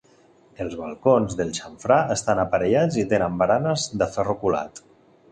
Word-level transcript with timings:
Els 0.63 0.71
balcons 0.77 1.35
del 1.41 1.51
xamfrà 1.57 1.97
estan 2.15 2.41
aparellats 2.43 2.97
i 3.01 3.05
tenen 3.11 3.35
baranes 3.43 3.85
de 4.03 4.09
ferro 4.17 4.35
colat. 4.45 4.83